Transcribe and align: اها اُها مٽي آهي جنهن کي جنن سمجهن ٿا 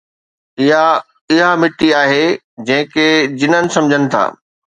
اها 0.63 0.85
اُها 1.33 1.49
مٽي 1.61 1.89
آهي 2.01 2.25
جنهن 2.69 2.89
کي 2.95 3.07
جنن 3.43 3.63
سمجهن 3.77 4.03
ٿا 4.17 4.23